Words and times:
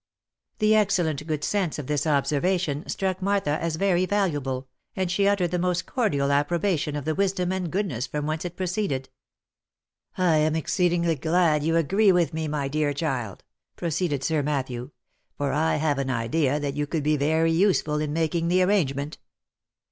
The 0.57 0.73
excellent 0.73 1.27
good 1.27 1.43
sense 1.43 1.77
of 1.77 1.85
this 1.85 2.07
observation 2.07 2.89
struck 2.89 3.21
Martha 3.21 3.59
as 3.61 3.75
very 3.75 4.07
valuable, 4.07 4.67
and 4.95 5.11
she 5.11 5.27
uttered 5.27 5.51
the 5.51 5.59
most 5.59 5.85
cordial 5.85 6.31
approbation 6.31 6.95
of 6.95 7.05
the 7.05 7.13
wisdom 7.13 7.51
and 7.51 7.69
goodness 7.69 8.07
from 8.07 8.25
whence 8.25 8.43
it 8.43 8.55
proceeded." 8.57 9.09
I 10.17 10.37
am 10.37 10.55
exceedingly 10.55 11.13
glad 11.17 11.61
you 11.61 11.75
agree 11.75 12.11
with 12.11 12.33
me, 12.33 12.47
my 12.47 12.67
dear 12.67 12.93
child," 12.93 13.43
pro 13.75 13.89
ceeded 13.89 14.23
Sir 14.23 14.41
Matthew," 14.41 14.89
for 15.37 15.53
I 15.53 15.75
have 15.75 15.99
an 15.99 16.09
idea 16.09 16.59
that 16.59 16.73
you 16.75 16.87
could 16.87 17.03
be 17.03 17.15
very 17.15 17.51
useful 17.51 17.99
in 17.99 18.11
making 18.11 18.47
the 18.47 18.63
arrangement. 18.63 19.19